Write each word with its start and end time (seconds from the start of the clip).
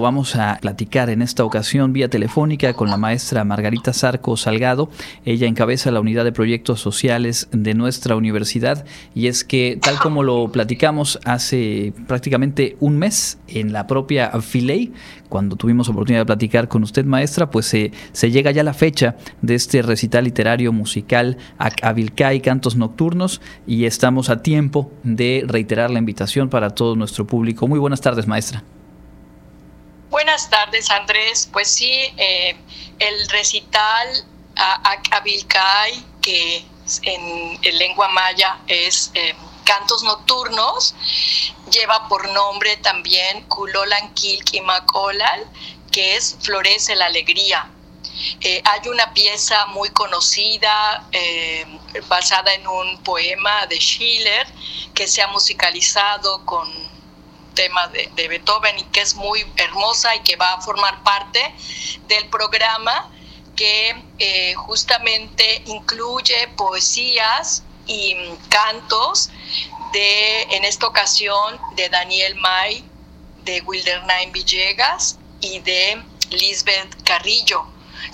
Vamos 0.00 0.36
a 0.36 0.58
platicar 0.60 1.10
en 1.10 1.22
esta 1.22 1.44
ocasión 1.44 1.92
vía 1.92 2.08
telefónica 2.08 2.72
con 2.72 2.88
la 2.88 2.96
maestra 2.96 3.42
Margarita 3.42 3.92
Zarco 3.92 4.36
Salgado. 4.36 4.90
Ella 5.24 5.48
encabeza 5.48 5.90
la 5.90 5.98
unidad 5.98 6.22
de 6.22 6.30
proyectos 6.30 6.80
sociales 6.80 7.48
de 7.50 7.74
nuestra 7.74 8.14
universidad 8.14 8.84
y 9.12 9.26
es 9.26 9.42
que 9.42 9.76
tal 9.82 9.98
como 9.98 10.22
lo 10.22 10.52
platicamos 10.52 11.18
hace 11.24 11.92
prácticamente 12.06 12.76
un 12.78 12.96
mes 12.96 13.38
en 13.48 13.72
la 13.72 13.88
propia 13.88 14.30
Filey, 14.40 14.92
cuando 15.28 15.56
tuvimos 15.56 15.88
oportunidad 15.88 16.20
de 16.20 16.26
platicar 16.26 16.68
con 16.68 16.84
usted 16.84 17.04
maestra, 17.04 17.50
pues 17.50 17.66
se, 17.66 17.90
se 18.12 18.30
llega 18.30 18.52
ya 18.52 18.62
la 18.62 18.74
fecha 18.74 19.16
de 19.42 19.56
este 19.56 19.82
recital 19.82 20.22
literario 20.22 20.72
musical 20.72 21.38
Avilcay 21.58 22.40
Cantos 22.40 22.76
Nocturnos 22.76 23.40
y 23.66 23.84
estamos 23.84 24.30
a 24.30 24.42
tiempo 24.42 24.92
de 25.02 25.42
reiterar 25.44 25.90
la 25.90 25.98
invitación 25.98 26.50
para 26.50 26.70
todo 26.70 26.94
nuestro 26.94 27.26
público. 27.26 27.66
Muy 27.66 27.80
buenas 27.80 28.00
tardes 28.00 28.28
maestra. 28.28 28.62
Buenas 30.10 30.48
tardes, 30.48 30.90
Andrés. 30.90 31.46
Pues 31.52 31.68
sí, 31.68 31.92
eh, 32.16 32.56
el 32.98 33.28
recital 33.28 34.24
Abilcay, 35.10 36.02
que 36.22 36.64
en, 37.02 37.60
lengua 37.78 38.08
maya 38.08 38.58
es 38.68 39.10
eh, 39.12 39.34
cantos 39.64 40.02
nocturnos, 40.02 40.94
lleva 41.70 42.08
por 42.08 42.26
nombre 42.30 42.78
también 42.78 43.42
Kulolan 43.48 44.14
Kilkimakolal, 44.14 45.44
que 45.92 46.16
es 46.16 46.38
Florece 46.40 46.96
la 46.96 47.06
Alegría. 47.06 47.70
Eh, 48.40 48.62
hay 48.64 48.88
una 48.88 49.12
pieza 49.12 49.66
muy 49.66 49.90
conocida 49.90 51.06
basada 52.08 52.54
en 52.54 52.66
un 52.66 52.96
poema 53.02 53.66
de 53.66 53.76
Schiller 53.76 54.46
que 54.94 55.06
se 55.06 55.20
ha 55.20 55.28
musicalizado 55.28 56.46
con 56.46 56.97
tema 57.58 57.88
de, 57.88 58.28
Beethoven 58.28 58.78
y 58.78 58.84
que 58.84 59.00
es 59.00 59.16
muy 59.16 59.44
hermosa 59.56 60.14
y 60.14 60.20
que 60.20 60.36
va 60.36 60.52
a 60.52 60.60
formar 60.60 61.02
parte 61.02 61.40
del 62.06 62.28
programa 62.28 63.10
que 63.56 64.00
eh, 64.20 64.54
justamente 64.54 65.64
incluye 65.66 66.46
poesías 66.56 67.64
y 67.88 68.14
cantos 68.48 69.30
de, 69.92 70.42
en 70.42 70.64
esta 70.64 70.86
ocasión, 70.86 71.58
de 71.74 71.88
Daniel 71.88 72.36
May, 72.36 72.84
de 73.42 73.60
Wildernain 73.62 74.30
Villegas 74.30 75.18
y 75.40 75.58
de 75.58 76.00
Lisbeth 76.30 77.02
Carrillo, 77.02 77.66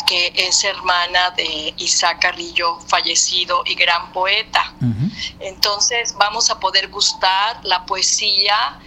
que 0.06 0.32
es 0.34 0.64
hermana 0.64 1.32
de 1.32 1.74
Isaac 1.76 2.20
Carrillo, 2.22 2.80
fallecido 2.88 3.62
y 3.66 3.74
gran 3.74 4.10
poeta. 4.12 4.72
Entonces 5.40 6.14
vamos 6.16 6.48
a 6.48 6.58
poder 6.58 6.88
gustar 6.88 7.60
la 7.64 7.84
poesía 7.84 8.80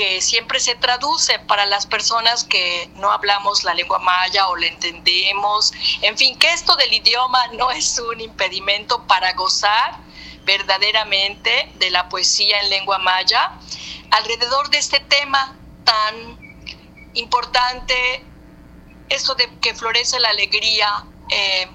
que 0.00 0.22
siempre 0.22 0.60
se 0.60 0.76
traduce 0.76 1.38
para 1.40 1.66
las 1.66 1.84
personas 1.84 2.44
que 2.44 2.88
no 2.94 3.12
hablamos 3.12 3.64
la 3.64 3.74
lengua 3.74 3.98
maya 3.98 4.48
o 4.48 4.56
la 4.56 4.66
entendemos. 4.66 5.74
En 6.00 6.16
fin, 6.16 6.38
que 6.38 6.50
esto 6.54 6.74
del 6.76 6.90
idioma 6.90 7.48
no 7.48 7.70
es 7.70 7.98
un 7.98 8.18
impedimento 8.18 9.06
para 9.06 9.34
gozar 9.34 9.98
verdaderamente 10.46 11.70
de 11.74 11.90
la 11.90 12.08
poesía 12.08 12.62
en 12.62 12.70
lengua 12.70 12.96
maya 12.98 13.52
alrededor 14.10 14.70
de 14.70 14.78
este 14.78 15.00
tema 15.00 15.54
tan 15.84 17.10
importante, 17.12 18.24
esto 19.10 19.34
de 19.34 19.50
que 19.60 19.74
florece 19.74 20.18
la 20.18 20.30
alegría, 20.30 21.04
eh, 21.28 21.68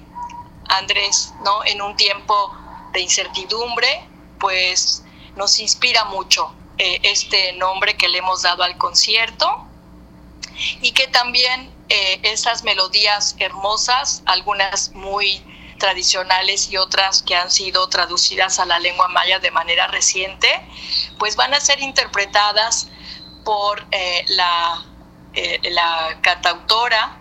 Andrés, 0.68 1.32
¿no? 1.44 1.64
En 1.64 1.80
un 1.80 1.94
tiempo 1.94 2.52
de 2.92 3.02
incertidumbre, 3.02 4.04
pues 4.40 5.04
nos 5.36 5.60
inspira 5.60 6.06
mucho 6.06 6.52
eh, 6.78 7.00
este 7.02 7.52
nombre 7.54 7.96
que 7.96 8.08
le 8.08 8.18
hemos 8.18 8.42
dado 8.42 8.62
al 8.62 8.76
concierto 8.78 9.66
y 10.80 10.92
que 10.92 11.06
también 11.08 11.72
eh, 11.88 12.20
esas 12.22 12.64
melodías 12.64 13.36
hermosas, 13.38 14.22
algunas 14.26 14.92
muy 14.92 15.42
tradicionales 15.78 16.70
y 16.70 16.76
otras 16.78 17.22
que 17.22 17.36
han 17.36 17.50
sido 17.50 17.88
traducidas 17.88 18.58
a 18.58 18.66
la 18.66 18.78
lengua 18.78 19.08
maya 19.08 19.38
de 19.38 19.50
manera 19.50 19.86
reciente, 19.86 20.48
pues 21.18 21.36
van 21.36 21.52
a 21.52 21.60
ser 21.60 21.80
interpretadas 21.80 22.88
por 23.44 23.86
eh, 23.90 24.24
la, 24.28 24.84
la 25.70 26.18
cantautora 26.22 27.18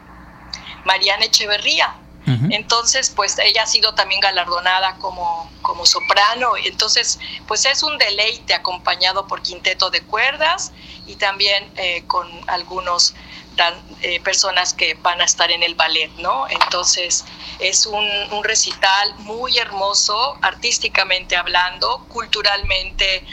Mariana 0.86 1.26
Echeverría, 1.26 1.96
entonces, 2.28 3.12
pues 3.16 3.38
ella 3.38 3.64
ha 3.64 3.68
sido 3.68 3.94
también 3.94 4.20
galardonada 4.20 4.96
como, 4.98 5.52
como 5.62 5.86
soprano. 5.86 6.54
Entonces, 6.64 7.20
pues 7.48 7.66
es 7.66 7.84
un 7.84 7.98
deleite 7.98 8.54
acompañado 8.54 9.28
por 9.28 9.42
quinteto 9.42 9.90
de 9.92 10.02
cuerdas 10.02 10.72
y 11.06 11.18
también 11.18 11.72
eh, 11.78 12.04
con 12.08 12.28
algunos 12.48 13.14
eh, 14.02 14.20
personas 14.22 14.74
que 14.74 14.96
van 14.96 15.22
a 15.22 15.26
estar 15.26 15.52
en 15.52 15.64
el 15.64 15.76
ballet, 15.76 16.12
¿no? 16.18 16.48
Entonces, 16.50 17.26
es 17.60 17.86
un, 17.86 18.06
un 18.32 18.44
recital 18.44 19.16
muy 19.20 19.58
hermoso, 19.58 20.38
artísticamente 20.42 21.36
hablando, 21.36 22.06
culturalmente 22.10 23.26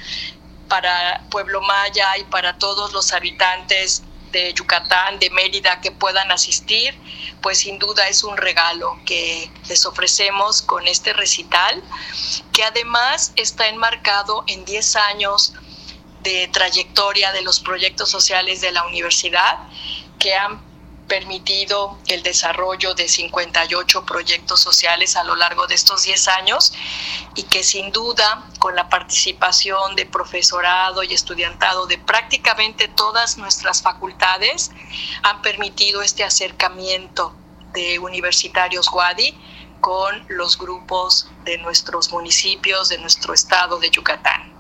para 0.69 1.23
Pueblo 1.31 1.61
Maya 1.63 2.17
y 2.19 2.25
para 2.25 2.59
todos 2.59 2.93
los 2.93 3.13
habitantes 3.13 4.03
de 4.33 4.53
Yucatán, 4.55 5.19
de 5.19 5.31
Mérida, 5.31 5.81
que 5.81 5.93
puedan 5.93 6.33
asistir, 6.33 6.99
pues 7.41 7.59
sin 7.59 7.79
duda 7.79 8.09
es 8.09 8.25
un 8.25 8.37
regalo 8.37 8.99
que 9.07 9.51
les 9.69 9.87
ofrecemos 9.87 10.63
con 10.63 10.89
este 10.89 11.13
recital, 11.13 11.83
que 12.53 12.65
además 12.65 13.33
está 13.37 13.69
enmarcado 13.69 14.45
en 14.47 14.65
10 14.65 14.97
años 14.97 15.53
de 16.23 16.49
trayectoria 16.49 17.33
de 17.33 17.43
los 17.43 17.61
proyectos 17.61 18.11
sociales 18.11 18.61
de 18.61 18.73
la 18.73 18.85
universidad 18.85 19.59
que 20.19 20.35
han 20.35 20.72
permitido 21.13 21.99
el 22.07 22.23
desarrollo 22.23 22.95
de 22.95 23.07
58 23.07 24.07
proyectos 24.07 24.61
sociales 24.61 25.15
a 25.15 25.25
lo 25.25 25.37
largo 25.37 25.67
de 25.67 25.75
estos 25.75 26.05
10 26.05 26.29
años 26.29 26.73
y 27.35 27.43
que 27.43 27.63
sin 27.63 27.93
duda 27.93 28.47
con 28.59 28.75
la 28.75 28.89
participación 28.89 29.95
de 29.95 30.07
profesorado 30.07 31.03
y 31.03 31.13
estudiantado 31.13 31.85
de 31.87 31.99
prácticamente 31.99 32.89
todas 32.89 33.37
nuestras 33.37 33.83
facultades 33.83 34.71
han 35.23 35.43
permitido 35.43 36.01
este 36.01 36.25
acercamiento 36.25 37.37
de 37.75 37.99
universitarios 37.99 38.89
Wadi 38.91 39.39
con 39.83 40.25
los 40.31 40.57
grupos 40.57 41.29
de 41.45 41.59
nuestros 41.59 42.11
municipios, 42.11 42.89
de 42.89 42.97
nuestro 42.97 43.35
estado 43.35 43.79
de 43.81 43.91
Yucatán. 43.91 44.52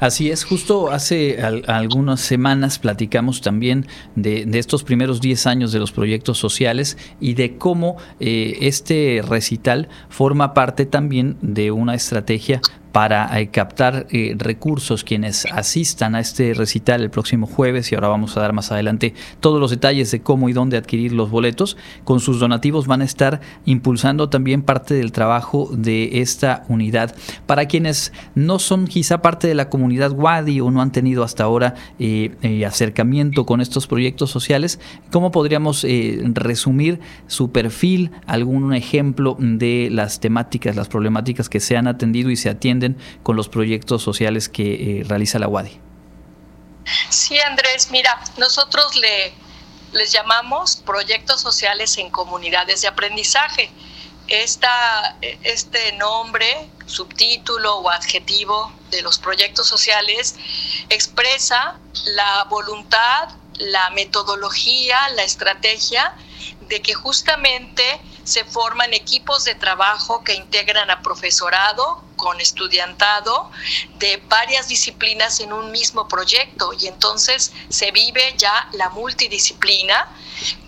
Así 0.00 0.30
es, 0.30 0.44
justo 0.44 0.90
hace 0.90 1.40
algunas 1.66 2.20
semanas 2.20 2.78
platicamos 2.78 3.40
también 3.40 3.86
de, 4.16 4.46
estos 4.58 4.84
primeros 4.84 5.20
10 5.20 5.46
años 5.46 5.72
de 5.72 5.78
los 5.78 5.92
proyectos 5.92 6.38
sociales 6.38 6.98
y 7.20 7.34
de 7.34 7.56
cómo 7.56 7.96
eh, 8.20 8.58
este 8.60 9.22
recital 9.26 9.88
forma 10.08 10.54
parte 10.54 10.86
también 10.86 11.36
de 11.40 11.70
una 11.70 11.94
estrategia 11.94 12.60
para 12.92 13.40
eh, 13.40 13.48
captar 13.48 14.06
eh, 14.10 14.34
recursos 14.36 15.02
quienes 15.02 15.46
asistan 15.46 16.14
a 16.14 16.20
este 16.20 16.52
recital 16.52 17.00
el 17.00 17.10
próximo 17.10 17.46
jueves 17.46 17.90
y 17.90 17.94
ahora 17.94 18.08
vamos 18.08 18.36
a 18.36 18.40
dar 18.40 18.52
más 18.52 18.70
adelante 18.70 19.14
todos 19.40 19.58
los 19.58 19.70
detalles 19.70 20.10
de 20.10 20.20
cómo 20.20 20.50
y 20.50 20.52
dónde 20.52 20.76
adquirir 20.76 21.12
los 21.12 21.30
boletos. 21.30 21.78
Con 22.04 22.20
sus 22.20 22.38
donativos 22.38 22.86
van 22.86 23.00
a 23.00 23.04
estar 23.04 23.40
impulsando 23.64 24.28
también 24.28 24.62
parte 24.62 24.94
del 24.94 25.10
trabajo 25.10 25.70
de 25.72 26.20
esta 26.20 26.64
unidad. 26.68 27.16
Para 27.46 27.66
quienes 27.66 28.12
no 28.34 28.58
son 28.58 28.86
quizá 28.86 29.22
parte 29.22 29.48
de 29.48 29.54
la 29.54 29.70
comunidad 29.70 30.12
Wadi 30.12 30.60
o 30.60 30.70
no 30.70 30.82
han 30.82 30.92
tenido 30.92 31.24
hasta 31.24 31.44
ahora 31.44 31.74
eh, 31.98 32.64
acercamiento 32.66 33.46
con 33.46 33.62
estos 33.62 33.86
proyectos 33.86 34.30
sociales, 34.30 34.78
¿cómo 35.10 35.30
podríamos 35.30 35.86
resumir 36.34 37.00
su 37.26 37.52
perfil, 37.52 38.10
algún 38.26 38.74
ejemplo 38.74 39.36
de 39.38 39.88
las 39.90 40.20
temáticas, 40.20 40.76
las 40.76 40.88
problemáticas 40.88 41.48
que 41.48 41.60
se 41.60 41.76
han 41.76 41.86
atendido 41.86 42.30
y 42.30 42.36
se 42.36 42.50
atienden? 42.50 42.81
Con 43.22 43.36
los 43.36 43.48
proyectos 43.48 44.02
sociales 44.02 44.48
que 44.48 45.00
eh, 45.00 45.04
realiza 45.04 45.38
la 45.38 45.48
UADI. 45.48 45.80
Sí, 47.10 47.38
Andrés, 47.40 47.90
mira, 47.90 48.20
nosotros 48.38 48.96
le, 48.96 49.32
les 49.92 50.12
llamamos 50.12 50.76
proyectos 50.76 51.40
sociales 51.40 51.96
en 51.98 52.10
comunidades 52.10 52.82
de 52.82 52.88
aprendizaje. 52.88 53.70
Esta, 54.28 55.16
este 55.20 55.92
nombre, 55.92 56.70
subtítulo 56.86 57.78
o 57.78 57.90
adjetivo 57.90 58.72
de 58.90 59.02
los 59.02 59.18
proyectos 59.18 59.66
sociales 59.66 60.36
expresa 60.88 61.78
la 62.04 62.44
voluntad, 62.44 63.28
la 63.58 63.90
metodología, 63.90 65.08
la 65.10 65.24
estrategia 65.24 66.14
de 66.68 66.80
que 66.80 66.94
justamente 66.94 67.82
se 68.24 68.44
forman 68.44 68.94
equipos 68.94 69.44
de 69.44 69.54
trabajo 69.54 70.22
que 70.22 70.34
integran 70.34 70.90
a 70.90 71.02
profesorado 71.02 72.04
con 72.16 72.40
estudiantado 72.40 73.50
de 73.98 74.22
varias 74.28 74.68
disciplinas 74.68 75.40
en 75.40 75.52
un 75.52 75.72
mismo 75.72 76.06
proyecto. 76.08 76.72
Y 76.78 76.86
entonces 76.86 77.52
se 77.68 77.90
vive 77.90 78.34
ya 78.36 78.68
la 78.72 78.90
multidisciplina 78.90 80.08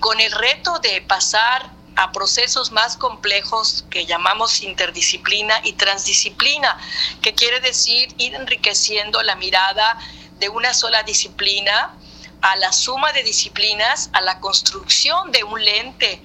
con 0.00 0.20
el 0.20 0.32
reto 0.32 0.78
de 0.80 1.00
pasar 1.02 1.70
a 1.96 2.10
procesos 2.10 2.72
más 2.72 2.96
complejos 2.96 3.84
que 3.88 4.04
llamamos 4.04 4.62
interdisciplina 4.62 5.60
y 5.62 5.74
transdisciplina, 5.74 6.76
que 7.22 7.34
quiere 7.34 7.60
decir 7.60 8.12
ir 8.18 8.34
enriqueciendo 8.34 9.22
la 9.22 9.36
mirada 9.36 9.98
de 10.38 10.48
una 10.48 10.74
sola 10.74 11.04
disciplina 11.04 11.94
a 12.40 12.56
la 12.56 12.72
suma 12.72 13.12
de 13.12 13.22
disciplinas, 13.22 14.10
a 14.12 14.20
la 14.20 14.40
construcción 14.40 15.32
de 15.32 15.44
un 15.44 15.64
lente 15.64 16.20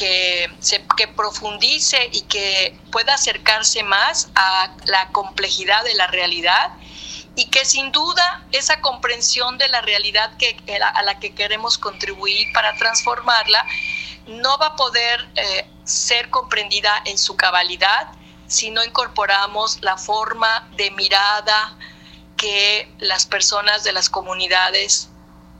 que, 0.00 0.50
se, 0.60 0.82
que 0.96 1.08
profundice 1.08 2.08
y 2.10 2.22
que 2.22 2.74
pueda 2.90 3.14
acercarse 3.14 3.82
más 3.82 4.30
a 4.34 4.74
la 4.86 5.08
complejidad 5.08 5.84
de 5.84 5.92
la 5.92 6.06
realidad 6.06 6.70
y 7.36 7.50
que 7.50 7.66
sin 7.66 7.92
duda 7.92 8.42
esa 8.50 8.80
comprensión 8.80 9.58
de 9.58 9.68
la 9.68 9.82
realidad 9.82 10.34
que, 10.38 10.56
a 10.82 11.02
la 11.02 11.20
que 11.20 11.34
queremos 11.34 11.76
contribuir 11.76 12.50
para 12.54 12.74
transformarla 12.76 13.62
no 14.26 14.56
va 14.56 14.68
a 14.68 14.76
poder 14.76 15.28
eh, 15.36 15.68
ser 15.84 16.30
comprendida 16.30 17.02
en 17.04 17.18
su 17.18 17.36
cabalidad 17.36 18.08
si 18.46 18.70
no 18.70 18.82
incorporamos 18.82 19.82
la 19.82 19.98
forma 19.98 20.66
de 20.76 20.90
mirada 20.92 21.76
que 22.38 22.90
las 23.00 23.26
personas 23.26 23.84
de 23.84 23.92
las 23.92 24.08
comunidades 24.08 25.10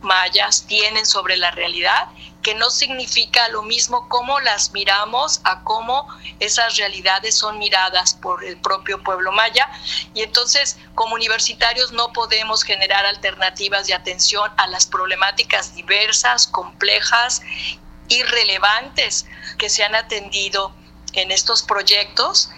mayas 0.03 0.65
tienen 0.67 1.07
sobre 1.07 1.37
la 1.37 1.51
realidad 1.51 2.09
que 2.43 2.55
no 2.55 2.71
significa 2.71 3.49
lo 3.49 3.63
mismo 3.63 4.09
cómo 4.09 4.41
las 4.41 4.73
miramos 4.73 5.41
a 5.45 5.63
cómo 5.63 6.09
esas 6.39 6.77
realidades 6.77 7.37
son 7.37 7.59
miradas 7.59 8.15
por 8.15 8.45
el 8.45 8.57
propio 8.57 9.03
pueblo 9.03 9.31
maya. 9.33 9.69
Y 10.15 10.23
entonces, 10.23 10.79
como 10.95 11.15
universitarios, 11.15 11.93
no 11.93 12.13
podemos 12.13 12.63
generar 12.63 13.05
alternativas 13.05 13.87
de 13.87 13.95
atención 13.95 14.51
a 14.57 14.67
las 14.69 14.87
problemáticas 14.87 15.75
diversas, 15.75 16.47
complejas 16.47 17.43
y 18.09 18.23
relevantes 18.23 19.27
que 19.59 19.69
se 19.69 19.85
han 19.85 19.95
atendido 19.95 20.75
en 21.13 21.31
estos 21.31 21.63
proyectos. 21.63 22.51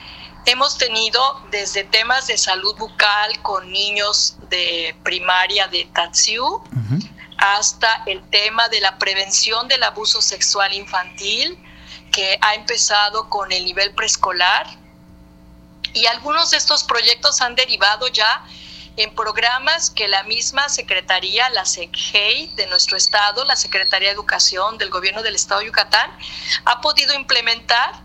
Hemos 0.45 0.77
tenido 0.77 1.21
desde 1.51 1.85
temas 1.85 2.27
de 2.27 2.37
salud 2.37 2.75
bucal 2.77 3.41
con 3.43 3.71
niños 3.71 4.37
de 4.49 4.97
primaria 5.05 5.69
de 5.69 5.89
Tatsiu, 5.93 6.63
hasta 7.43 8.05
el 8.07 8.23
tema 8.31 8.69
de 8.69 8.81
la 8.81 8.99
prevención 8.99 9.67
del 9.67 9.83
abuso 9.83 10.23
sexual 10.23 10.73
infantil, 10.75 11.59
que 12.13 12.39
ha 12.41 12.55
empezado 12.55 13.29
con 13.29 13.51
el 13.51 13.65
nivel 13.65 13.93
preescolar. 13.95 14.69
Y 15.93 16.07
algunos 16.07 16.53
de 16.53 16.59
estos 16.59 16.85
proyectos 16.85 17.41
han 17.41 17.57
derivado 17.57 18.07
ya 18.07 18.45
en 18.97 19.13
programas 19.17 19.91
que 19.91 20.07
la 20.07 20.23
misma 20.23 20.69
Secretaría, 20.69 21.51
la 21.51 21.65
SECGEI 21.65 22.55
de 22.55 22.69
nuestro 22.69 22.97
estado, 22.97 23.45
la 23.45 23.57
Secretaría 23.57 24.11
de 24.11 24.15
Educación 24.15 24.79
del 24.79 24.91
Gobierno 24.91 25.21
del 25.25 25.35
Estado 25.35 25.63
de 25.63 25.67
Yucatán, 25.67 26.17
ha 26.65 26.81
podido 26.81 27.13
implementar 27.13 28.05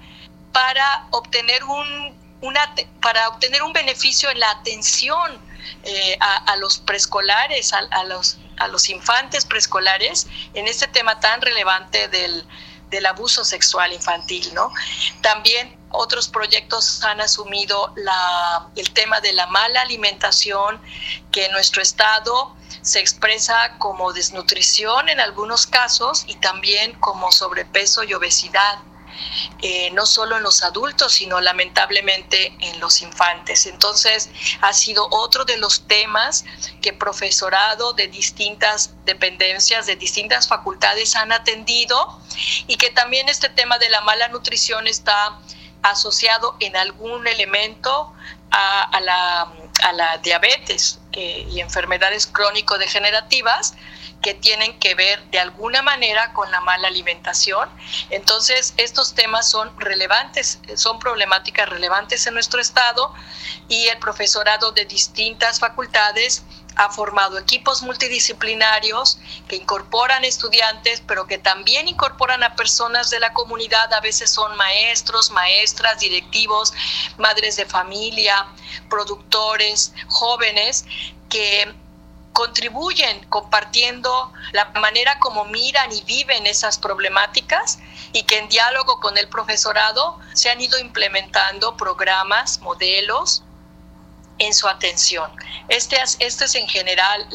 para 0.51 1.05
obtener 1.11 1.63
un, 1.63 2.17
una, 2.41 2.73
para 3.03 3.29
obtener 3.29 3.61
un 3.61 3.73
beneficio 3.73 4.31
en 4.31 4.39
la 4.39 4.49
atención 4.49 5.39
eh, 5.83 6.17
a, 6.19 6.55
los 6.57 6.79
preescolares, 6.79 7.73
a, 7.73 8.03
los, 8.05 8.37
a 8.57 8.67
los 8.67 8.89
infantes 8.89 9.45
preescolares 9.45 10.27
en 10.53 10.67
este 10.67 10.87
tema 10.87 11.19
tan 11.19 11.41
relevante 11.41 12.07
del, 12.07 12.45
del 12.89 13.05
abuso 13.05 13.43
sexual 13.43 13.93
infantil, 13.93 14.53
¿no? 14.53 14.71
También 15.21 15.77
otros 15.91 16.27
proyectos 16.27 17.03
han 17.03 17.21
asumido 17.21 17.93
la, 17.95 18.69
el 18.75 18.91
tema 18.91 19.19
de 19.21 19.33
la 19.33 19.47
mala 19.47 19.81
alimentación, 19.81 20.81
que 21.31 21.45
en 21.45 21.51
nuestro 21.51 21.81
estado 21.81 22.55
se 22.81 22.99
expresa 22.99 23.77
como 23.77 24.13
desnutrición 24.13 25.09
en 25.09 25.19
algunos 25.19 25.67
casos 25.67 26.23
y 26.27 26.35
también 26.35 26.93
como 26.99 27.31
sobrepeso 27.31 28.03
y 28.03 28.13
obesidad. 28.13 28.79
Eh, 29.61 29.89
no 29.91 30.05
solo 30.05 30.37
en 30.37 30.43
los 30.43 30.63
adultos, 30.63 31.13
sino 31.13 31.39
lamentablemente 31.41 32.55
en 32.59 32.79
los 32.79 33.01
infantes. 33.01 33.65
Entonces, 33.65 34.29
ha 34.61 34.73
sido 34.73 35.07
otro 35.11 35.45
de 35.45 35.57
los 35.57 35.87
temas 35.87 36.45
que 36.81 36.93
profesorado 36.93 37.93
de 37.93 38.07
distintas 38.07 38.91
dependencias, 39.05 39.85
de 39.85 39.95
distintas 39.95 40.47
facultades 40.47 41.15
han 41.15 41.31
atendido 41.31 42.19
y 42.67 42.77
que 42.77 42.91
también 42.91 43.29
este 43.29 43.49
tema 43.49 43.77
de 43.79 43.89
la 43.89 44.01
mala 44.01 44.27
nutrición 44.27 44.87
está 44.87 45.39
asociado 45.81 46.55
en 46.59 46.75
algún 46.75 47.27
elemento 47.27 48.13
a, 48.51 48.99
la, 49.01 50.17
diabetes 50.23 50.99
y 51.13 51.59
enfermedades 51.59 52.27
crónico-degenerativas 52.27 53.75
que 54.21 54.33
tienen 54.33 54.77
que 54.79 54.95
ver 54.95 55.23
de 55.25 55.39
alguna 55.39 55.81
manera 55.81 56.33
con 56.33 56.51
la 56.51 56.59
mala 56.61 56.87
alimentación. 56.87 57.69
Entonces, 58.09 58.73
estos 58.77 59.13
temas 59.13 59.49
son 59.49 59.79
relevantes, 59.79 60.59
son 60.75 60.99
problemáticas 60.99 61.69
relevantes 61.69 62.25
en 62.27 62.33
nuestro 62.33 62.59
estado 62.59 63.13
y 63.67 63.87
el 63.87 63.99
profesorado 63.99 64.71
de 64.71 64.85
distintas 64.85 65.59
facultades 65.59 66.43
ha 66.77 66.89
formado 66.89 67.37
equipos 67.39 67.81
multidisciplinarios 67.81 69.19
que 69.47 69.55
incorporan 69.55 70.23
estudiantes, 70.23 71.01
pero 71.07 71.25
que 71.25 71.37
también 71.37 71.87
incorporan 71.87 72.43
a 72.43 72.55
personas 72.55 73.09
de 73.09 73.19
la 73.19 73.33
comunidad, 73.33 73.91
a 73.93 73.99
veces 73.99 74.31
son 74.31 74.55
maestros, 74.55 75.31
maestras, 75.31 75.99
directivos, 75.99 76.73
madres 77.17 77.55
de 77.57 77.65
familia, 77.65 78.47
productores, 78.89 79.93
jóvenes, 80.07 80.85
que 81.29 81.73
contribuyen 82.31 83.25
compartiendo 83.29 84.31
la 84.51 84.65
manera 84.79 85.17
como 85.17 85.45
miran 85.45 85.91
y 85.91 86.03
viven 86.03 86.45
esas 86.45 86.77
problemáticas 86.77 87.79
y 88.13 88.23
que 88.23 88.37
en 88.37 88.47
diálogo 88.47 88.99
con 88.99 89.17
el 89.17 89.27
profesorado 89.27 90.19
se 90.33 90.51
han 90.51 90.61
ido 90.61 90.77
implementando 90.77 91.75
programas, 91.75 92.59
modelos 92.61 93.43
en 94.39 94.53
su 94.53 94.67
atención. 94.67 95.31
Este, 95.67 95.97
este 96.19 96.45
es 96.45 96.55
en 96.55 96.67
general 96.67 97.27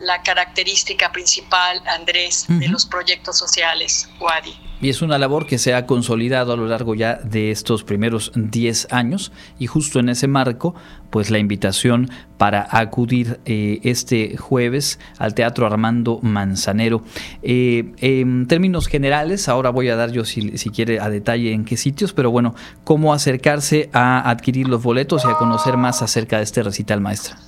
la 0.00 0.22
característica 0.22 1.10
principal, 1.12 1.82
Andrés, 1.86 2.46
de 2.48 2.68
los 2.68 2.86
proyectos 2.86 3.38
sociales, 3.38 4.08
Wadi. 4.18 4.63
Y 4.80 4.88
es 4.90 5.02
una 5.02 5.18
labor 5.18 5.46
que 5.46 5.58
se 5.58 5.72
ha 5.72 5.86
consolidado 5.86 6.52
a 6.52 6.56
lo 6.56 6.66
largo 6.66 6.94
ya 6.94 7.14
de 7.14 7.50
estos 7.50 7.84
primeros 7.84 8.32
10 8.34 8.88
años 8.90 9.32
y 9.58 9.66
justo 9.66 10.00
en 10.00 10.08
ese 10.08 10.26
marco, 10.26 10.74
pues 11.10 11.30
la 11.30 11.38
invitación 11.38 12.10
para 12.38 12.66
acudir 12.70 13.40
eh, 13.46 13.80
este 13.84 14.36
jueves 14.36 14.98
al 15.18 15.34
Teatro 15.34 15.66
Armando 15.66 16.18
Manzanero. 16.22 17.02
Eh, 17.42 17.92
en 17.98 18.46
términos 18.48 18.88
generales, 18.88 19.48
ahora 19.48 19.70
voy 19.70 19.88
a 19.88 19.96
dar 19.96 20.10
yo 20.10 20.24
si, 20.24 20.58
si 20.58 20.70
quiere 20.70 21.00
a 21.00 21.08
detalle 21.08 21.52
en 21.52 21.64
qué 21.64 21.76
sitios, 21.76 22.12
pero 22.12 22.30
bueno, 22.30 22.54
cómo 22.82 23.14
acercarse 23.14 23.90
a 23.92 24.28
adquirir 24.28 24.68
los 24.68 24.82
boletos 24.82 25.24
y 25.24 25.28
a 25.28 25.34
conocer 25.34 25.76
más 25.76 26.02
acerca 26.02 26.38
de 26.38 26.44
este 26.44 26.62
recital 26.62 27.00
maestra. 27.00 27.38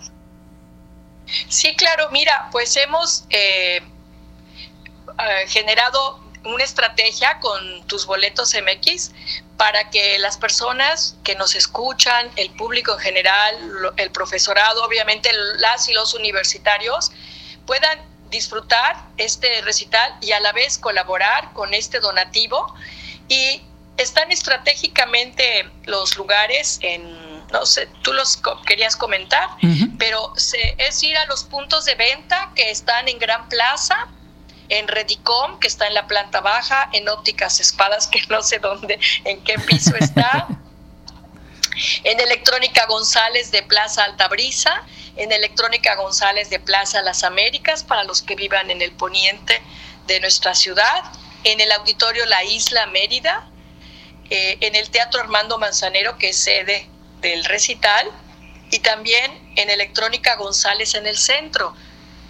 Sí, 1.48 1.74
claro, 1.76 2.04
mira, 2.12 2.48
pues 2.52 2.76
hemos 2.76 3.26
eh, 3.30 3.82
generado 5.48 6.25
una 6.46 6.64
estrategia 6.64 7.38
con 7.40 7.86
tus 7.86 8.06
boletos 8.06 8.54
MX 8.54 9.12
para 9.56 9.90
que 9.90 10.18
las 10.18 10.36
personas 10.36 11.16
que 11.24 11.34
nos 11.34 11.54
escuchan, 11.54 12.30
el 12.36 12.50
público 12.50 12.92
en 12.92 12.98
general, 12.98 13.56
el 13.96 14.10
profesorado, 14.10 14.84
obviamente 14.84 15.30
las 15.58 15.88
y 15.88 15.92
los 15.92 16.14
universitarios, 16.14 17.10
puedan 17.66 17.98
disfrutar 18.30 18.96
este 19.16 19.62
recital 19.62 20.16
y 20.20 20.32
a 20.32 20.40
la 20.40 20.52
vez 20.52 20.78
colaborar 20.78 21.52
con 21.52 21.74
este 21.74 22.00
donativo. 22.00 22.74
Y 23.28 23.62
están 23.96 24.30
estratégicamente 24.30 25.68
los 25.86 26.16
lugares 26.16 26.78
en, 26.82 27.46
no 27.48 27.64
sé, 27.64 27.88
tú 28.02 28.12
los 28.12 28.38
querías 28.66 28.96
comentar, 28.96 29.48
pero 29.98 30.32
es 30.36 31.02
ir 31.02 31.16
a 31.16 31.26
los 31.26 31.44
puntos 31.44 31.84
de 31.86 31.94
venta 31.94 32.52
que 32.54 32.70
están 32.70 33.08
en 33.08 33.18
Gran 33.18 33.48
Plaza, 33.48 34.08
en 34.68 34.88
Redicom, 34.88 35.58
que 35.60 35.68
está 35.68 35.86
en 35.86 35.94
la 35.94 36.06
planta 36.06 36.40
baja, 36.40 36.88
en 36.92 37.08
Ópticas 37.08 37.60
Espadas, 37.60 38.06
que 38.06 38.20
no 38.28 38.42
sé 38.42 38.58
dónde, 38.58 38.98
en 39.24 39.42
qué 39.44 39.58
piso 39.58 39.94
está, 39.96 40.46
en 42.04 42.20
Electrónica 42.20 42.86
González 42.86 43.50
de 43.50 43.62
Plaza 43.62 44.04
Altabrisa, 44.04 44.82
en 45.16 45.32
Electrónica 45.32 45.94
González 45.96 46.50
de 46.50 46.60
Plaza 46.60 47.02
Las 47.02 47.24
Américas, 47.24 47.84
para 47.84 48.04
los 48.04 48.22
que 48.22 48.34
vivan 48.34 48.70
en 48.70 48.82
el 48.82 48.92
poniente 48.92 49.60
de 50.06 50.20
nuestra 50.20 50.54
ciudad, 50.54 51.02
en 51.44 51.60
el 51.60 51.72
Auditorio 51.72 52.26
La 52.26 52.44
Isla 52.44 52.86
Mérida, 52.86 53.48
eh, 54.30 54.58
en 54.60 54.74
el 54.74 54.90
Teatro 54.90 55.20
Armando 55.20 55.58
Manzanero, 55.58 56.18
que 56.18 56.30
es 56.30 56.36
sede 56.36 56.88
del 57.20 57.44
recital, 57.44 58.10
y 58.70 58.80
también 58.80 59.52
en 59.56 59.70
Electrónica 59.70 60.34
González 60.36 60.94
en 60.94 61.06
el 61.06 61.16
centro 61.16 61.74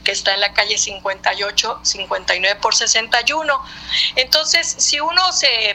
que 0.06 0.12
está 0.12 0.34
en 0.34 0.40
la 0.40 0.52
calle 0.54 0.78
58, 0.78 1.80
59 1.82 2.60
por 2.62 2.76
61. 2.76 3.60
Entonces, 4.14 4.76
si 4.78 5.00
uno 5.00 5.32
se 5.32 5.74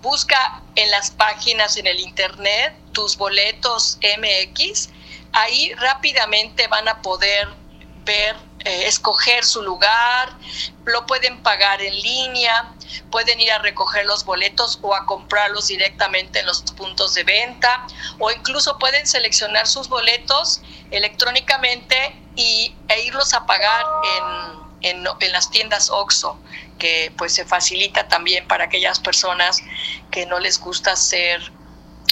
busca 0.00 0.62
en 0.76 0.88
las 0.92 1.10
páginas 1.10 1.76
en 1.76 1.88
el 1.88 1.98
internet 1.98 2.72
tus 2.92 3.16
boletos 3.16 3.98
MX, 4.18 4.90
ahí 5.32 5.74
rápidamente 5.74 6.68
van 6.68 6.86
a 6.86 7.02
poder 7.02 7.48
ver, 8.06 8.34
eh, 8.64 8.86
escoger 8.86 9.44
su 9.44 9.62
lugar, 9.62 10.30
lo 10.86 11.04
pueden 11.04 11.42
pagar 11.42 11.82
en 11.82 11.94
línea, 11.94 12.72
pueden 13.10 13.38
ir 13.38 13.52
a 13.52 13.58
recoger 13.58 14.06
los 14.06 14.24
boletos 14.24 14.78
o 14.80 14.94
a 14.94 15.04
comprarlos 15.04 15.66
directamente 15.66 16.40
en 16.40 16.46
los 16.46 16.62
puntos 16.72 17.12
de 17.12 17.24
venta 17.24 17.86
o 18.18 18.30
incluso 18.30 18.78
pueden 18.78 19.06
seleccionar 19.06 19.66
sus 19.66 19.88
boletos 19.88 20.62
electrónicamente 20.90 22.18
y, 22.34 22.74
e 22.88 23.02
irlos 23.02 23.34
a 23.34 23.44
pagar 23.44 23.84
en 24.16 24.66
en, 24.90 25.32
las 25.32 25.50
tiendas 25.50 25.90
OXO, 25.90 26.38
que 26.78 27.12
pues 27.16 27.34
se 27.34 27.44
facilita 27.44 28.08
también 28.08 28.46
para 28.46 28.64
aquellas 28.64 29.00
personas 29.00 29.62
que 30.10 30.26
no 30.26 30.38
les 30.38 30.60
gusta 30.60 30.92
hacer 30.92 31.52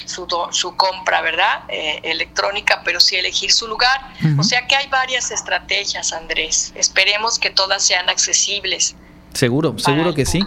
su, 0.05 0.27
su 0.51 0.75
compra, 0.75 1.21
¿verdad? 1.21 1.63
Eh, 1.69 2.01
electrónica, 2.03 2.81
pero 2.83 2.99
sí 2.99 3.15
elegir 3.15 3.51
su 3.51 3.67
lugar. 3.67 4.13
O 4.37 4.43
sea 4.43 4.67
que 4.67 4.75
hay 4.75 4.87
varias 4.87 5.31
estrategias, 5.31 6.13
Andrés. 6.13 6.73
Esperemos 6.75 7.39
que 7.39 7.49
todas 7.49 7.83
sean 7.83 8.09
accesibles. 8.09 8.95
Seguro, 9.35 9.77
seguro 9.77 10.13
que 10.13 10.25
sí. 10.25 10.39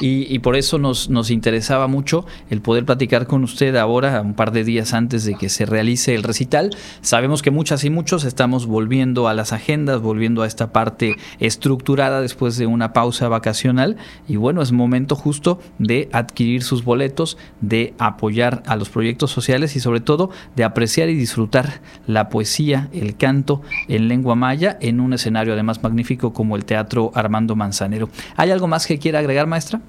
Y, 0.00 0.38
por 0.38 0.54
eso 0.54 0.78
nos, 0.78 1.10
nos 1.10 1.32
interesaba 1.32 1.88
mucho 1.88 2.26
el 2.48 2.60
poder 2.60 2.84
platicar 2.84 3.26
con 3.26 3.42
usted 3.42 3.74
ahora, 3.74 4.20
un 4.20 4.34
par 4.34 4.52
de 4.52 4.62
días 4.62 4.94
antes 4.94 5.24
de 5.24 5.34
que 5.34 5.48
se 5.48 5.66
realice 5.66 6.14
el 6.14 6.22
recital. 6.22 6.70
Sabemos 7.00 7.42
que 7.42 7.50
muchas 7.50 7.82
y 7.82 7.90
muchos 7.90 8.22
estamos 8.22 8.66
volviendo 8.66 9.26
a 9.26 9.34
las 9.34 9.52
agendas, 9.52 10.00
volviendo 10.00 10.42
a 10.42 10.46
esta 10.46 10.72
parte 10.72 11.16
estructurada 11.40 12.20
después 12.20 12.56
de 12.56 12.66
una 12.66 12.92
pausa 12.92 13.26
vacacional. 13.28 13.96
Y 14.28 14.36
bueno, 14.36 14.62
es 14.62 14.70
momento 14.70 15.16
justo 15.16 15.58
de 15.80 16.08
adquirir 16.12 16.62
sus 16.62 16.84
boletos, 16.84 17.38
de 17.60 17.94
apoyar 17.98 18.62
a 18.66 18.76
los 18.76 18.90
proyectos 18.90 19.32
sociales 19.32 19.74
y 19.74 19.80
sobre 19.80 19.98
todo 19.98 20.30
de 20.54 20.62
apreciar 20.62 21.08
y 21.08 21.16
disfrutar 21.16 21.80
la 22.06 22.28
poesía, 22.28 22.90
el 22.92 23.16
canto 23.16 23.62
en 23.88 24.06
lengua 24.06 24.36
maya 24.36 24.78
en 24.80 25.00
un 25.00 25.14
escenario 25.14 25.54
además 25.54 25.82
magnífico 25.82 26.32
como 26.32 26.54
el 26.54 26.64
Teatro 26.64 27.10
Armando 27.12 27.56
Manzanero. 27.56 28.08
¿Hay 28.36 28.50
algo 28.50 28.66
más 28.66 28.86
que 28.86 28.98
quiera 28.98 29.18
agregar, 29.20 29.46
maestra? 29.46 29.80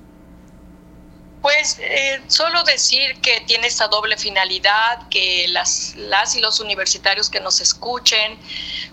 Pues 1.41 1.79
eh, 1.79 2.21
solo 2.27 2.63
decir 2.63 3.19
que 3.21 3.41
tiene 3.45 3.67
esta 3.67 3.87
doble 3.87 4.17
finalidad, 4.17 5.07
que 5.09 5.47
las, 5.49 5.95
las 5.95 6.35
y 6.35 6.41
los 6.41 6.59
universitarios 6.59 7.29
que 7.29 7.39
nos 7.39 7.61
escuchen, 7.61 8.37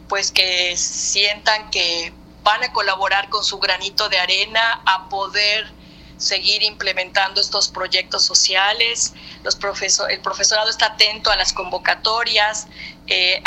pues 0.09 0.31
que 0.31 0.77
sientan 0.77 1.71
que 1.71 2.13
van 2.43 2.63
a 2.63 2.73
colaborar 2.73 3.29
con 3.31 3.43
su 3.43 3.59
granito 3.59 4.09
de 4.09 4.19
arena 4.19 4.83
a 4.85 5.09
poder 5.09 5.73
seguir 6.17 6.63
implementando 6.63 7.41
estos 7.41 7.69
proyectos 7.69 8.25
sociales. 8.25 9.15
Los 9.43 9.57
profesor, 9.57 10.11
el 10.11 10.21
profesorado 10.21 10.71
está 10.71 10.87
atento 10.87 11.31
a 11.31 11.37
las 11.37 11.53
convocatorias. 11.53 12.67
Eh, 13.07 13.43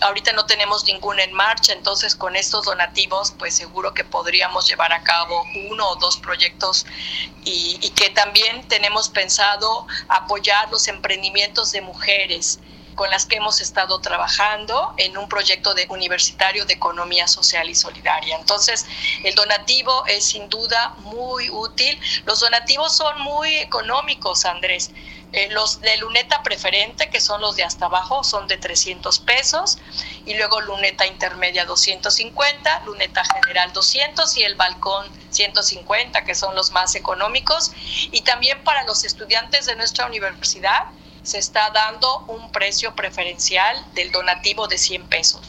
ahorita 0.00 0.32
no 0.32 0.44
tenemos 0.46 0.84
ninguna 0.84 1.22
en 1.22 1.32
marcha, 1.32 1.72
entonces 1.72 2.14
con 2.14 2.36
estos 2.36 2.66
donativos, 2.66 3.32
pues 3.38 3.54
seguro 3.54 3.94
que 3.94 4.04
podríamos 4.04 4.68
llevar 4.68 4.92
a 4.92 5.02
cabo 5.02 5.44
uno 5.70 5.88
o 5.88 5.96
dos 5.96 6.18
proyectos 6.18 6.84
y 7.44 7.90
que 7.90 8.10
también 8.10 8.66
tenemos 8.68 9.08
pensado 9.08 9.86
apoyar 10.08 10.70
los 10.70 10.88
emprendimientos 10.88 11.72
de 11.72 11.80
mujeres 11.80 12.58
con 12.94 13.10
las 13.10 13.26
que 13.26 13.36
hemos 13.36 13.60
estado 13.60 14.00
trabajando 14.00 14.94
en 14.96 15.16
un 15.16 15.28
proyecto 15.28 15.74
de 15.74 15.86
universitario 15.88 16.64
de 16.64 16.74
economía 16.74 17.26
social 17.26 17.68
y 17.68 17.74
solidaria. 17.74 18.36
Entonces, 18.36 18.86
el 19.24 19.34
donativo 19.34 20.04
es 20.06 20.24
sin 20.24 20.48
duda 20.48 20.94
muy 20.98 21.50
útil. 21.50 22.00
Los 22.24 22.40
donativos 22.40 22.96
son 22.96 23.20
muy 23.20 23.56
económicos, 23.56 24.44
Andrés. 24.44 24.90
Eh, 25.34 25.48
los 25.50 25.80
de 25.80 25.96
luneta 25.96 26.44
preferente, 26.44 27.10
que 27.10 27.20
son 27.20 27.40
los 27.40 27.56
de 27.56 27.64
hasta 27.64 27.86
abajo, 27.86 28.22
son 28.22 28.46
de 28.46 28.56
300 28.56 29.18
pesos, 29.18 29.78
y 30.26 30.34
luego 30.34 30.60
luneta 30.60 31.08
intermedia 31.08 31.64
250, 31.64 32.82
luneta 32.86 33.24
general 33.24 33.72
200 33.72 34.36
y 34.36 34.44
el 34.44 34.54
balcón 34.54 35.08
150, 35.30 36.24
que 36.24 36.36
son 36.36 36.54
los 36.54 36.70
más 36.70 36.94
económicos. 36.94 37.72
Y 38.12 38.20
también 38.20 38.62
para 38.62 38.84
los 38.84 39.02
estudiantes 39.02 39.66
de 39.66 39.74
nuestra 39.74 40.06
universidad, 40.06 40.84
se 41.24 41.38
está 41.38 41.70
dando 41.70 42.24
un 42.28 42.52
precio 42.52 42.94
preferencial 42.94 43.76
del 43.94 44.12
donativo 44.12 44.68
de 44.68 44.78
100 44.78 45.02
pesos. 45.08 45.40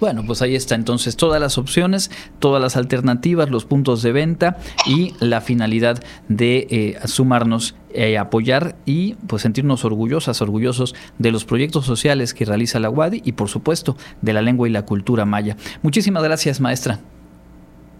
Bueno, 0.00 0.24
pues 0.24 0.40
ahí 0.40 0.56
está 0.56 0.74
entonces 0.76 1.14
todas 1.14 1.38
las 1.42 1.58
opciones, 1.58 2.10
todas 2.38 2.62
las 2.62 2.76
alternativas, 2.76 3.50
los 3.50 3.66
puntos 3.66 4.00
de 4.00 4.12
venta 4.12 4.56
y 4.86 5.14
la 5.20 5.42
finalidad 5.42 6.02
de 6.26 6.66
eh, 6.70 7.06
sumarnos, 7.06 7.74
eh, 7.92 8.16
apoyar 8.16 8.76
y 8.86 9.14
pues 9.26 9.42
sentirnos 9.42 9.84
orgullosas, 9.84 10.40
orgullosos 10.40 10.94
de 11.18 11.30
los 11.30 11.44
proyectos 11.44 11.84
sociales 11.84 12.32
que 12.32 12.46
realiza 12.46 12.80
la 12.80 12.88
UADI 12.88 13.20
y 13.26 13.32
por 13.32 13.50
supuesto 13.50 13.94
de 14.22 14.32
la 14.32 14.40
lengua 14.40 14.66
y 14.66 14.70
la 14.70 14.86
cultura 14.86 15.26
maya. 15.26 15.58
Muchísimas 15.82 16.22
gracias, 16.22 16.60
maestra. 16.60 17.00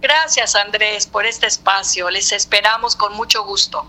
Gracias, 0.01 0.55
Andrés, 0.55 1.07
por 1.07 1.27
este 1.27 1.47
espacio. 1.49 2.09
Les 2.09 2.33
esperamos 2.33 2.97
con 2.97 3.15
mucho 3.15 3.45
gusto 3.45 3.85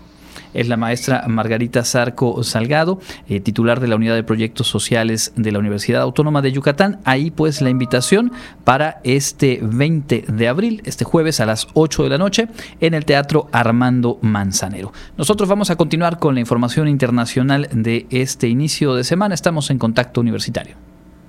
es 0.54 0.68
la 0.68 0.76
maestra 0.76 1.24
Margarita 1.28 1.84
Zarco 1.84 2.42
Salgado, 2.42 3.00
eh, 3.28 3.40
titular 3.40 3.80
de 3.80 3.88
la 3.88 3.96
Unidad 3.96 4.14
de 4.14 4.24
Proyectos 4.24 4.68
Sociales 4.68 5.32
de 5.36 5.52
la 5.52 5.58
Universidad 5.58 6.02
Autónoma 6.02 6.42
de 6.42 6.52
Yucatán. 6.52 7.00
Ahí 7.04 7.30
pues 7.30 7.60
la 7.62 7.70
invitación 7.70 8.32
para 8.64 9.00
este 9.04 9.60
20 9.62 10.24
de 10.28 10.48
abril, 10.48 10.82
este 10.84 11.04
jueves 11.04 11.40
a 11.40 11.46
las 11.46 11.68
8 11.74 12.04
de 12.04 12.08
la 12.08 12.18
noche, 12.18 12.48
en 12.80 12.94
el 12.94 13.04
Teatro 13.04 13.48
Armando 13.52 14.18
Manzanero. 14.22 14.92
Nosotros 15.16 15.48
vamos 15.48 15.70
a 15.70 15.76
continuar 15.76 16.18
con 16.18 16.34
la 16.34 16.40
información 16.40 16.88
internacional 16.88 17.68
de 17.72 18.06
este 18.10 18.48
inicio 18.48 18.94
de 18.94 19.04
semana. 19.04 19.34
Estamos 19.34 19.70
en 19.70 19.78
contacto 19.78 20.20
universitario. 20.20 20.91